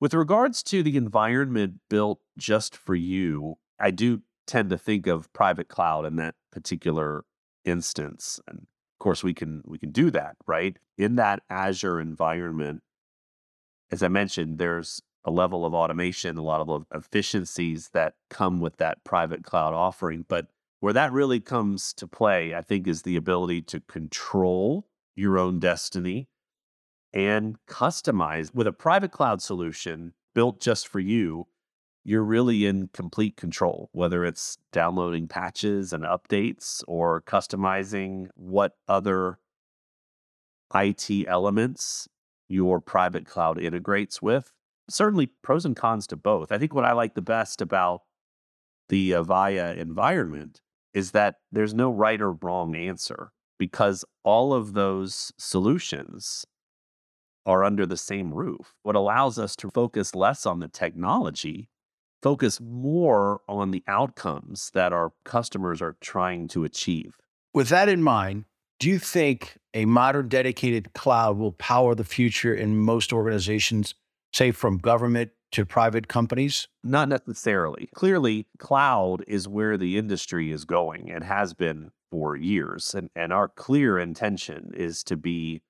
With 0.00 0.14
regards 0.14 0.62
to 0.64 0.82
the 0.82 0.96
environment 0.96 1.80
built 1.88 2.20
just 2.36 2.76
for 2.76 2.94
you, 2.94 3.56
I 3.78 3.90
do 3.90 4.22
tend 4.46 4.70
to 4.70 4.78
think 4.78 5.06
of 5.06 5.32
private 5.32 5.68
cloud 5.68 6.04
in 6.04 6.16
that 6.16 6.34
particular 6.50 7.24
instance. 7.64 8.40
And 8.48 8.58
of 8.58 8.98
course 8.98 9.22
we 9.22 9.34
can 9.34 9.62
we 9.64 9.78
can 9.78 9.90
do 9.90 10.10
that, 10.10 10.36
right? 10.46 10.76
In 10.98 11.16
that 11.16 11.42
Azure 11.48 12.00
environment, 12.00 12.82
as 13.90 14.02
I 14.02 14.08
mentioned, 14.08 14.58
there's 14.58 15.02
a 15.24 15.30
level 15.30 15.64
of 15.64 15.74
automation, 15.74 16.36
a 16.36 16.42
lot 16.42 16.60
of 16.60 16.86
efficiencies 16.92 17.90
that 17.92 18.14
come 18.28 18.60
with 18.60 18.78
that 18.78 19.04
private 19.04 19.44
cloud 19.44 19.74
offering. 19.74 20.24
But 20.26 20.48
where 20.82 20.92
that 20.92 21.12
really 21.12 21.38
comes 21.38 21.92
to 21.92 22.08
play, 22.08 22.56
I 22.56 22.60
think, 22.60 22.88
is 22.88 23.02
the 23.02 23.14
ability 23.14 23.62
to 23.62 23.78
control 23.78 24.88
your 25.14 25.38
own 25.38 25.60
destiny 25.60 26.28
and 27.12 27.56
customize 27.68 28.52
with 28.52 28.66
a 28.66 28.72
private 28.72 29.12
cloud 29.12 29.40
solution 29.40 30.12
built 30.34 30.60
just 30.60 30.88
for 30.88 30.98
you 30.98 31.46
you're 32.02 32.24
really 32.24 32.66
in 32.66 32.88
complete 32.88 33.36
control, 33.36 33.90
whether 33.92 34.24
it's 34.24 34.58
downloading 34.72 35.28
patches 35.28 35.92
and 35.92 36.02
updates 36.02 36.82
or 36.88 37.22
customizing 37.22 38.26
what 38.34 38.72
other 38.88 39.38
IT 40.74 41.08
elements 41.28 42.08
your 42.48 42.80
private 42.80 43.24
cloud 43.24 43.56
integrates 43.56 44.20
with. 44.20 44.52
Certainly, 44.90 45.28
pros 45.42 45.64
and 45.64 45.76
cons 45.76 46.08
to 46.08 46.16
both. 46.16 46.50
I 46.50 46.58
think 46.58 46.74
what 46.74 46.84
I 46.84 46.90
like 46.90 47.14
the 47.14 47.22
best 47.22 47.62
about 47.62 48.00
the 48.88 49.12
Avaya 49.12 49.76
environment 49.76 50.60
is 50.94 51.12
that 51.12 51.36
there's 51.50 51.74
no 51.74 51.90
right 51.90 52.20
or 52.20 52.32
wrong 52.32 52.74
answer 52.74 53.32
because 53.58 54.04
all 54.24 54.52
of 54.52 54.74
those 54.74 55.32
solutions 55.38 56.44
are 57.46 57.64
under 57.64 57.86
the 57.86 57.96
same 57.96 58.32
roof. 58.32 58.74
What 58.82 58.96
allows 58.96 59.38
us 59.38 59.56
to 59.56 59.70
focus 59.70 60.14
less 60.14 60.46
on 60.46 60.60
the 60.60 60.68
technology, 60.68 61.68
focus 62.22 62.60
more 62.60 63.40
on 63.48 63.70
the 63.70 63.82
outcomes 63.88 64.70
that 64.74 64.92
our 64.92 65.12
customers 65.24 65.82
are 65.82 65.96
trying 66.00 66.48
to 66.48 66.64
achieve. 66.64 67.16
With 67.52 67.68
that 67.68 67.88
in 67.88 68.02
mind, 68.02 68.44
do 68.78 68.88
you 68.88 68.98
think 68.98 69.58
a 69.74 69.84
modern 69.84 70.28
dedicated 70.28 70.92
cloud 70.92 71.36
will 71.36 71.52
power 71.52 71.94
the 71.94 72.04
future 72.04 72.54
in 72.54 72.76
most 72.76 73.12
organizations, 73.12 73.94
say 74.32 74.50
from 74.50 74.78
government 74.78 75.30
to 75.52 75.64
private 75.64 76.08
companies? 76.08 76.68
Not 76.82 77.08
necessarily. 77.08 77.88
Clearly, 77.94 78.46
cloud 78.58 79.24
is 79.26 79.48
where 79.48 79.76
the 79.76 79.96
industry 79.96 80.50
is 80.50 80.64
going 80.64 81.10
and 81.10 81.24
has 81.24 81.54
been 81.54 81.90
for 82.10 82.36
years. 82.36 82.94
And, 82.94 83.10
and 83.14 83.32
our 83.32 83.48
clear 83.48 83.98
intention 83.98 84.72
is 84.74 85.02
to 85.04 85.16
be 85.16 85.62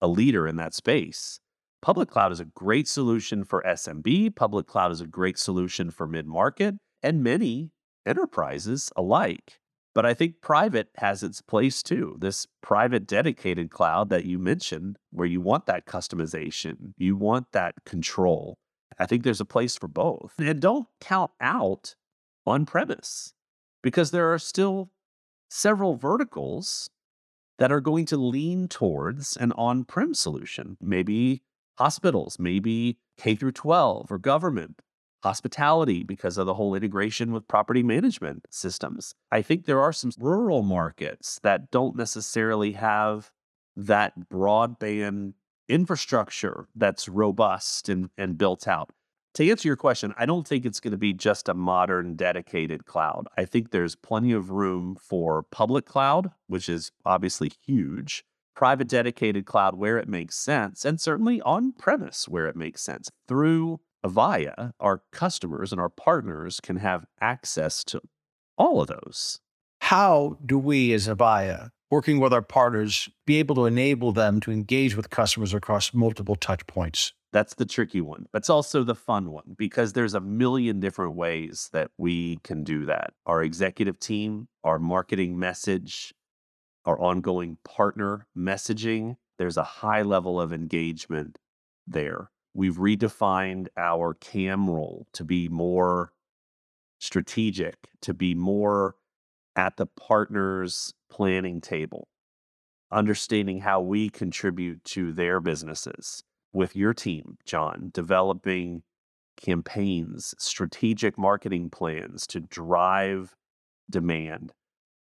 a 0.00 0.08
leader 0.08 0.46
in 0.46 0.56
that 0.56 0.74
space. 0.74 1.40
Public 1.80 2.08
cloud 2.08 2.32
is 2.32 2.40
a 2.40 2.44
great 2.44 2.88
solution 2.88 3.44
for 3.44 3.62
SMB, 3.62 4.34
public 4.34 4.66
cloud 4.66 4.90
is 4.90 5.00
a 5.00 5.06
great 5.06 5.38
solution 5.38 5.90
for 5.90 6.06
mid 6.06 6.26
market 6.26 6.74
and 7.02 7.22
many 7.22 7.70
enterprises 8.04 8.90
alike. 8.96 9.60
But 9.94 10.04
I 10.06 10.14
think 10.14 10.40
private 10.40 10.88
has 10.96 11.22
its 11.22 11.40
place 11.40 11.82
too. 11.82 12.16
This 12.20 12.46
private 12.62 13.06
dedicated 13.06 13.70
cloud 13.70 14.10
that 14.10 14.24
you 14.24 14.38
mentioned, 14.38 14.96
where 15.10 15.26
you 15.26 15.40
want 15.40 15.66
that 15.66 15.86
customization, 15.86 16.94
you 16.96 17.16
want 17.16 17.52
that 17.52 17.74
control. 17.84 18.58
I 18.98 19.06
think 19.06 19.22
there's 19.22 19.40
a 19.40 19.46
place 19.46 19.76
for 19.76 19.88
both. 19.88 20.34
And 20.38 20.60
don't 20.60 20.88
count 21.00 21.30
out 21.40 21.94
on 22.46 22.66
premise 22.66 23.34
because 23.82 24.10
there 24.10 24.32
are 24.32 24.38
still 24.38 24.90
several 25.50 25.96
verticals 25.96 26.90
that 27.58 27.72
are 27.72 27.80
going 27.80 28.06
to 28.06 28.16
lean 28.16 28.68
towards 28.68 29.36
an 29.36 29.52
on 29.52 29.84
prem 29.84 30.14
solution. 30.14 30.76
Maybe 30.80 31.42
hospitals, 31.78 32.38
maybe 32.38 32.98
K 33.16 33.34
through 33.34 33.52
12 33.52 34.10
or 34.10 34.18
government 34.18 34.82
hospitality 35.22 36.04
because 36.04 36.38
of 36.38 36.46
the 36.46 36.54
whole 36.54 36.74
integration 36.74 37.32
with 37.32 37.48
property 37.48 37.82
management 37.82 38.46
systems. 38.50 39.14
I 39.32 39.42
think 39.42 39.64
there 39.64 39.80
are 39.80 39.92
some 39.92 40.12
rural 40.18 40.62
markets 40.62 41.40
that 41.42 41.70
don't 41.70 41.96
necessarily 41.96 42.72
have 42.72 43.32
that 43.76 44.28
broadband 44.28 45.34
infrastructure 45.68 46.68
that's 46.74 47.08
robust 47.08 47.88
and, 47.88 48.10
and 48.16 48.38
built 48.38 48.66
out. 48.66 48.90
To 49.34 49.48
answer 49.48 49.68
your 49.68 49.76
question, 49.76 50.14
I 50.18 50.26
don't 50.26 50.48
think 50.48 50.64
it's 50.64 50.80
going 50.80 50.92
to 50.92 50.98
be 50.98 51.12
just 51.12 51.48
a 51.48 51.54
modern 51.54 52.16
dedicated 52.16 52.86
cloud. 52.86 53.28
I 53.36 53.44
think 53.44 53.70
there's 53.70 53.94
plenty 53.94 54.32
of 54.32 54.50
room 54.50 54.96
for 55.00 55.44
public 55.44 55.84
cloud, 55.84 56.32
which 56.46 56.68
is 56.68 56.90
obviously 57.04 57.52
huge, 57.64 58.24
private 58.56 58.88
dedicated 58.88 59.46
cloud 59.46 59.76
where 59.76 59.98
it 59.98 60.08
makes 60.08 60.36
sense, 60.36 60.84
and 60.84 61.00
certainly 61.00 61.40
on 61.42 61.72
premise 61.72 62.26
where 62.26 62.46
it 62.46 62.56
makes 62.56 62.82
sense 62.82 63.10
through 63.28 63.80
Avaya, 64.04 64.72
our 64.80 65.02
customers 65.12 65.72
and 65.72 65.80
our 65.80 65.88
partners 65.88 66.60
can 66.60 66.76
have 66.76 67.04
access 67.20 67.84
to 67.84 68.00
all 68.56 68.80
of 68.80 68.88
those. 68.88 69.40
How 69.82 70.38
do 70.44 70.58
we, 70.58 70.92
as 70.92 71.06
Avaya, 71.06 71.70
working 71.90 72.20
with 72.20 72.32
our 72.32 72.42
partners, 72.42 73.08
be 73.26 73.38
able 73.38 73.54
to 73.56 73.66
enable 73.66 74.12
them 74.12 74.40
to 74.40 74.50
engage 74.50 74.96
with 74.96 75.10
customers 75.10 75.54
across 75.54 75.94
multiple 75.94 76.36
touch 76.36 76.66
points? 76.66 77.12
That's 77.32 77.54
the 77.54 77.66
tricky 77.66 78.00
one, 78.00 78.26
but 78.32 78.38
it's 78.38 78.50
also 78.50 78.84
the 78.84 78.94
fun 78.94 79.30
one 79.30 79.54
because 79.56 79.92
there's 79.92 80.14
a 80.14 80.20
million 80.20 80.80
different 80.80 81.14
ways 81.14 81.68
that 81.72 81.90
we 81.98 82.38
can 82.42 82.64
do 82.64 82.86
that. 82.86 83.12
Our 83.26 83.42
executive 83.42 84.00
team, 84.00 84.48
our 84.64 84.78
marketing 84.78 85.38
message, 85.38 86.14
our 86.86 86.98
ongoing 86.98 87.58
partner 87.64 88.26
messaging, 88.36 89.16
there's 89.36 89.58
a 89.58 89.62
high 89.62 90.02
level 90.02 90.40
of 90.40 90.54
engagement 90.54 91.38
there. 91.86 92.30
We've 92.54 92.76
redefined 92.76 93.68
our 93.76 94.14
CAM 94.14 94.70
role 94.70 95.06
to 95.12 95.22
be 95.22 95.48
more 95.48 96.12
strategic, 96.98 97.76
to 98.02 98.14
be 98.14 98.34
more 98.34 98.96
at 99.58 99.76
the 99.76 99.86
partner's 99.86 100.94
planning 101.10 101.60
table, 101.60 102.06
understanding 102.92 103.58
how 103.58 103.80
we 103.80 104.08
contribute 104.08 104.84
to 104.84 105.12
their 105.12 105.40
businesses. 105.40 106.22
With 106.52 106.76
your 106.76 106.94
team, 106.94 107.38
John, 107.44 107.90
developing 107.92 108.84
campaigns, 109.36 110.32
strategic 110.38 111.18
marketing 111.18 111.70
plans 111.70 112.24
to 112.28 112.38
drive 112.38 113.34
demand. 113.90 114.52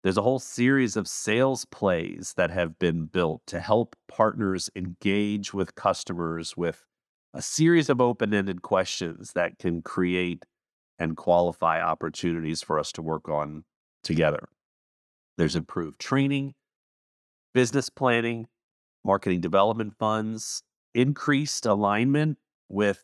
There's 0.03 0.17
a 0.17 0.21
whole 0.21 0.39
series 0.39 0.97
of 0.97 1.07
sales 1.07 1.63
plays 1.63 2.33
that 2.35 2.51
have 2.51 2.77
been 2.77 3.05
built 3.05 3.43
to 3.47 3.61
help 3.61 3.95
partners 4.09 4.69
engage 4.75 5.53
with 5.53 5.75
customers 5.75 6.57
with 6.57 6.83
a 7.33 7.41
series 7.41 7.89
of 7.89 8.01
open 8.01 8.33
ended 8.33 8.63
questions 8.63 9.31
that 9.31 9.59
can 9.59 9.81
create 9.81 10.43
and 10.99 11.15
qualify 11.15 11.81
opportunities 11.81 12.61
for 12.61 12.77
us 12.77 12.91
to 12.91 13.01
work 13.01 13.29
on 13.29 13.63
together. 14.03 14.47
There's 15.37 15.55
improved 15.55 15.99
training, 15.99 16.53
business 17.53 17.89
planning, 17.89 18.47
marketing 19.03 19.41
development 19.41 19.93
funds, 19.97 20.63
increased 20.93 21.65
alignment 21.65 22.37
with 22.69 23.03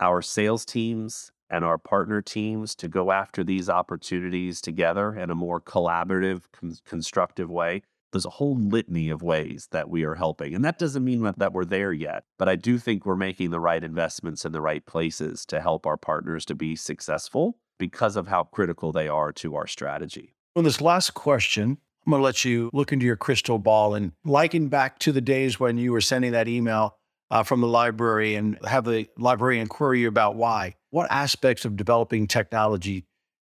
our 0.00 0.22
sales 0.22 0.64
teams 0.64 1.32
and 1.48 1.64
our 1.64 1.78
partner 1.78 2.20
teams 2.20 2.74
to 2.74 2.88
go 2.88 3.12
after 3.12 3.44
these 3.44 3.68
opportunities 3.68 4.60
together 4.60 5.14
in 5.14 5.30
a 5.30 5.34
more 5.34 5.60
collaborative, 5.60 6.42
con- 6.52 6.76
constructive 6.84 7.50
way 7.50 7.82
there's 8.16 8.24
a 8.24 8.30
whole 8.30 8.56
litany 8.56 9.10
of 9.10 9.22
ways 9.22 9.68
that 9.72 9.90
we 9.90 10.04
are 10.04 10.14
helping. 10.14 10.54
And 10.54 10.64
that 10.64 10.78
doesn't 10.78 11.04
mean 11.04 11.22
that 11.36 11.52
we're 11.52 11.66
there 11.66 11.92
yet, 11.92 12.24
but 12.38 12.48
I 12.48 12.56
do 12.56 12.78
think 12.78 13.04
we're 13.04 13.14
making 13.14 13.50
the 13.50 13.60
right 13.60 13.84
investments 13.84 14.46
in 14.46 14.52
the 14.52 14.60
right 14.62 14.84
places 14.86 15.44
to 15.46 15.60
help 15.60 15.86
our 15.86 15.98
partners 15.98 16.46
to 16.46 16.54
be 16.54 16.76
successful 16.76 17.58
because 17.78 18.16
of 18.16 18.28
how 18.28 18.44
critical 18.44 18.92
they 18.92 19.08
are 19.08 19.32
to 19.32 19.56
our 19.56 19.66
strategy. 19.66 20.34
On 20.54 20.64
this 20.64 20.80
last 20.80 21.14
question, 21.14 21.78
I'm 22.06 22.10
going 22.10 22.20
to 22.20 22.24
let 22.24 22.44
you 22.44 22.70
look 22.72 22.92
into 22.92 23.04
your 23.04 23.16
crystal 23.16 23.58
ball 23.58 23.94
and 23.94 24.12
liken 24.24 24.68
back 24.68 24.98
to 25.00 25.12
the 25.12 25.20
days 25.20 25.58
when 25.58 25.76
you 25.76 25.92
were 25.92 26.00
sending 26.00 26.32
that 26.32 26.48
email 26.48 26.96
uh, 27.30 27.42
from 27.42 27.60
the 27.60 27.66
library 27.66 28.36
and 28.36 28.58
have 28.64 28.84
the 28.84 29.08
librarian 29.18 29.66
query 29.66 30.00
you 30.00 30.08
about 30.08 30.36
why. 30.36 30.76
What 30.90 31.10
aspects 31.10 31.64
of 31.64 31.76
developing 31.76 32.26
technology 32.26 33.04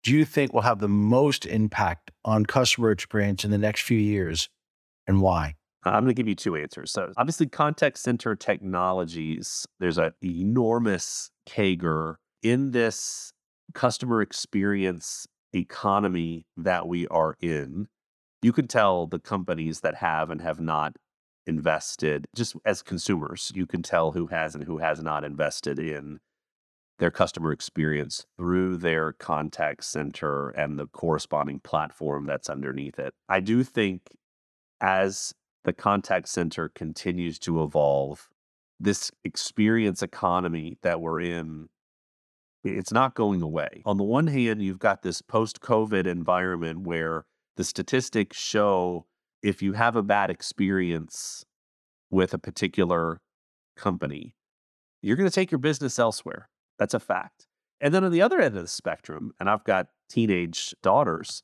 do 0.03 0.13
you 0.13 0.25
think 0.25 0.53
will 0.53 0.63
have 0.63 0.79
the 0.79 0.89
most 0.89 1.45
impact 1.45 2.11
on 2.25 2.47
customer 2.47 2.91
experience 2.91 3.45
in 3.45 3.51
the 3.51 3.59
next 3.59 3.83
few 3.83 3.99
years 3.99 4.49
and 5.07 5.21
why? 5.21 5.55
I'm 5.85 6.05
going 6.05 6.07
to 6.07 6.15
give 6.15 6.29
you 6.29 6.35
two 6.35 6.57
answers. 6.57 6.91
So, 6.91 7.13
obviously, 7.17 7.47
contact 7.47 7.99
center 7.99 8.35
technologies, 8.35 9.67
there's 9.79 9.99
an 9.99 10.13
enormous 10.23 11.31
CAGR 11.49 12.17
in 12.43 12.73
this 12.73 13.33
customer 13.75 14.23
experience 14.23 15.27
economy 15.55 16.47
that 16.57 16.87
we 16.87 17.07
are 17.09 17.37
in. 17.41 17.89
You 18.43 18.53
can 18.53 18.69
tell 18.69 19.07
the 19.07 19.19
companies 19.19 19.81
that 19.81 19.97
have 19.97 20.31
and 20.31 20.41
have 20.41 20.61
not 20.61 20.97
invested, 21.47 22.27
just 22.35 22.55
as 22.65 22.83
consumers, 22.83 23.51
you 23.55 23.67
can 23.67 23.83
tell 23.83 24.13
who 24.13 24.27
has 24.27 24.55
and 24.55 24.65
who 24.65 24.79
has 24.79 25.03
not 25.03 25.25
invested 25.25 25.79
in 25.79 26.21
their 26.99 27.11
customer 27.11 27.53
experience 27.53 28.27
through 28.37 28.77
their 28.77 29.13
contact 29.13 29.85
center 29.85 30.51
and 30.51 30.79
the 30.79 30.87
corresponding 30.87 31.61
platform 31.61 32.27
that's 32.27 32.51
underneath 32.51 32.99
it. 32.99 33.15
I 33.29 33.41
do 33.41 33.63
think 33.63 34.03
as 34.81 35.33
the 35.65 35.73
contact 35.73 36.29
center 36.29 36.69
continues 36.69 37.39
to 37.41 37.63
evolve, 37.63 38.29
this 38.81 39.11
experience 39.25 40.03
economy 40.03 40.79
that 40.83 41.01
we're 41.01 41.21
in, 41.21 41.69
it's 42.77 42.93
not 42.93 43.15
going 43.15 43.43
away. 43.43 43.83
On 43.85 43.97
the 43.97 44.05
one 44.05 44.27
hand, 44.27 44.63
you've 44.63 44.79
got 44.79 45.03
this 45.03 45.23
post 45.23 45.61
COVID 45.61 46.07
environment 46.07 46.81
where 46.81 47.25
the 47.57 47.65
statistics 47.65 48.39
show 48.39 49.07
if 49.43 49.63
you 49.63 49.73
have 49.75 49.97
a 49.97 50.03
bad 50.03 50.31
experience 50.31 51.45
with 52.11 52.35
a 52.35 52.39
particular 52.39 53.21
company, 53.77 54.35
you're 55.03 55.17
going 55.17 55.29
to 55.29 55.35
take 55.35 55.51
your 55.51 55.59
business 55.59 55.99
elsewhere. 55.99 56.49
That's 56.79 56.95
a 56.95 57.01
fact. 57.01 57.47
And 57.81 57.95
then 57.95 58.05
on 58.05 58.11
the 58.11 58.23
other 58.23 58.41
end 58.41 58.57
of 58.57 58.63
the 58.63 58.69
spectrum, 58.69 59.33
and 59.39 59.49
I've 59.49 59.65
got 59.65 59.89
teenage 60.09 60.75
daughters, 60.83 61.43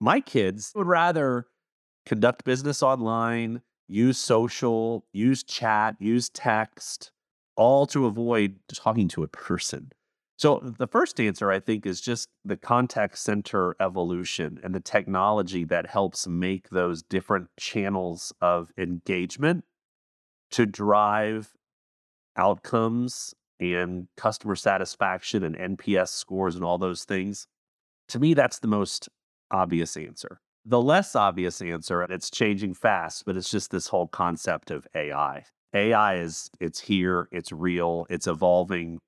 my 0.00 0.20
kids 0.20 0.72
would 0.74 0.86
rather 0.86 1.46
conduct 2.06 2.44
business 2.44 2.82
online, 2.82 3.62
use 3.88 4.18
social, 4.18 5.04
use 5.12 5.42
chat, 5.42 5.96
use 5.98 6.28
text, 6.28 7.10
all 7.56 7.86
to 7.86 8.06
avoid 8.06 8.56
talking 8.72 9.08
to 9.08 9.22
a 9.22 9.28
person. 9.28 9.90
So 10.40 10.58
the 10.78 10.86
first 10.86 11.20
answer, 11.20 11.50
I 11.50 11.60
think, 11.60 11.84
is 11.84 12.00
just 12.00 12.30
the 12.46 12.56
contact 12.56 13.18
center 13.18 13.76
evolution 13.78 14.58
and 14.64 14.74
the 14.74 14.80
technology 14.80 15.64
that 15.64 15.90
helps 15.90 16.26
make 16.26 16.70
those 16.70 17.02
different 17.02 17.48
channels 17.58 18.32
of 18.40 18.72
engagement 18.78 19.64
to 20.52 20.64
drive 20.64 21.52
outcomes 22.38 23.34
and 23.60 24.08
customer 24.16 24.56
satisfaction 24.56 25.44
and 25.44 25.78
NPS 25.78 26.08
scores 26.08 26.54
and 26.54 26.64
all 26.64 26.78
those 26.78 27.04
things, 27.04 27.46
to 28.08 28.18
me, 28.18 28.32
that's 28.32 28.60
the 28.60 28.66
most 28.66 29.10
obvious 29.50 29.94
answer. 29.94 30.40
The 30.64 30.80
less 30.80 31.14
obvious 31.14 31.60
answer, 31.60 32.00
and 32.00 32.10
it's 32.10 32.30
changing 32.30 32.72
fast, 32.72 33.26
but 33.26 33.36
it's 33.36 33.50
just 33.50 33.70
this 33.70 33.88
whole 33.88 34.08
concept 34.08 34.70
of 34.70 34.86
AI. 34.94 35.44
AI 35.74 36.14
is 36.14 36.48
it's 36.60 36.80
here, 36.80 37.28
it's 37.30 37.52
real, 37.52 38.06
it's 38.08 38.26
evolving 38.26 39.00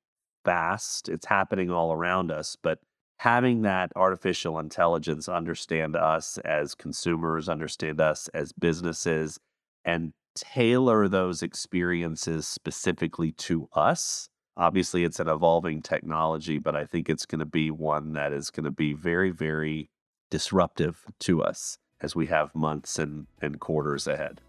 fast, 0.44 1.08
it's 1.08 1.26
happening 1.26 1.70
all 1.70 1.92
around 1.92 2.30
us, 2.30 2.56
but 2.62 2.78
having 3.18 3.62
that 3.62 3.92
artificial 3.94 4.58
intelligence 4.58 5.28
understand 5.28 5.94
us 5.96 6.38
as 6.38 6.74
consumers, 6.74 7.48
understand 7.48 8.00
us 8.00 8.28
as 8.28 8.52
businesses, 8.52 9.38
and 9.84 10.12
tailor 10.34 11.08
those 11.08 11.42
experiences 11.42 12.46
specifically 12.46 13.32
to 13.32 13.68
us. 13.74 14.28
Obviously, 14.56 15.04
it's 15.04 15.20
an 15.20 15.28
evolving 15.28 15.82
technology, 15.82 16.58
but 16.58 16.76
I 16.76 16.84
think 16.84 17.08
it's 17.08 17.26
going 17.26 17.38
to 17.38 17.46
be 17.46 17.70
one 17.70 18.12
that 18.14 18.32
is 18.32 18.50
going 18.50 18.64
to 18.64 18.70
be 18.70 18.92
very, 18.92 19.30
very 19.30 19.88
disruptive 20.30 21.04
to 21.20 21.42
us 21.42 21.78
as 22.00 22.16
we 22.16 22.26
have 22.26 22.54
months 22.54 22.98
and, 22.98 23.26
and 23.40 23.60
quarters 23.60 24.06
ahead. 24.06 24.40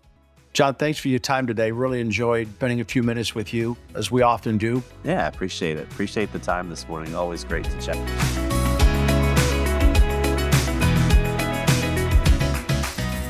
John, 0.54 0.76
thanks 0.76 1.00
for 1.00 1.08
your 1.08 1.18
time 1.18 1.48
today. 1.48 1.72
Really 1.72 2.00
enjoyed 2.00 2.48
spending 2.48 2.80
a 2.80 2.84
few 2.84 3.02
minutes 3.02 3.34
with 3.34 3.56
you, 3.56 3.76
as 3.96 4.12
we 4.12 4.22
often 4.22 4.60
do. 4.60 4.84
Yeah, 5.04 5.26
I 5.26 5.28
appreciate 5.28 5.78
it. 5.78 5.92
Appreciate 5.92 6.32
the 6.32 6.38
time 6.38 6.70
this 6.70 6.88
morning. 6.88 7.16
Always 7.16 7.44
great 7.44 7.66
to 7.66 7.82
chat. 7.82 7.98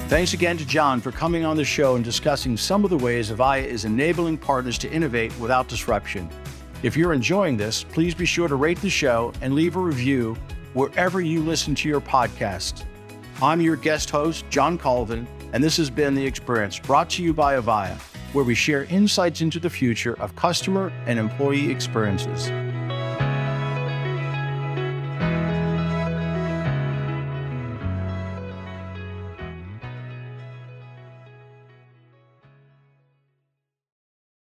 Thanks 0.09 0.33
again 0.33 0.57
to 0.57 0.65
John 0.65 0.99
for 0.99 1.13
coming 1.13 1.45
on 1.45 1.55
the 1.55 1.63
show 1.63 1.95
and 1.95 2.03
discussing 2.03 2.57
some 2.57 2.83
of 2.83 2.89
the 2.89 2.97
ways 2.97 3.31
Avaya 3.31 3.63
is 3.63 3.85
enabling 3.85 4.37
partners 4.37 4.77
to 4.79 4.91
innovate 4.91 5.35
without 5.39 5.69
disruption. 5.69 6.29
If 6.83 6.97
you're 6.97 7.13
enjoying 7.13 7.55
this, 7.55 7.85
please 7.85 8.13
be 8.13 8.25
sure 8.25 8.49
to 8.49 8.55
rate 8.55 8.81
the 8.81 8.89
show 8.89 9.31
and 9.41 9.55
leave 9.55 9.77
a 9.77 9.79
review 9.79 10.35
wherever 10.73 11.21
you 11.21 11.41
listen 11.41 11.73
to 11.75 11.87
your 11.87 12.01
podcast. 12.01 12.83
I'm 13.41 13.61
your 13.61 13.77
guest 13.77 14.09
host, 14.09 14.43
John 14.49 14.77
Colvin, 14.77 15.25
and 15.53 15.63
this 15.63 15.77
has 15.77 15.89
been 15.89 16.15
The 16.15 16.25
Experience, 16.25 16.79
brought 16.79 17.11
to 17.11 17.23
you 17.23 17.31
by 17.33 17.55
Avaya, 17.55 17.97
where 18.33 18.43
we 18.43 18.55
share 18.55 18.85
insights 18.85 19.41
into 19.41 19.59
the 19.59 19.69
future 19.69 20.19
of 20.19 20.35
customer 20.35 20.91
and 21.05 21.19
employee 21.19 21.71
experiences. 21.71 22.51